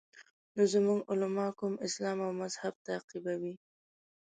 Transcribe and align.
نو 0.55 0.63
زموږ 0.73 0.99
علما 1.11 1.47
کوم 1.59 1.73
اسلام 1.87 2.17
او 2.25 2.31
مذهب 2.41 2.73
تعقیبوي. 2.87 3.53